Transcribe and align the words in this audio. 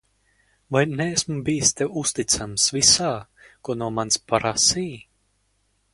Vai 0.75 0.81
neesmu 0.99 1.37
bijis 1.49 1.69
Tev 1.81 1.93
uzticams 2.03 2.65
visā, 2.77 3.13
ko 3.69 3.79
no 3.83 3.93
manis 3.99 4.19
prasīji? 4.33 5.01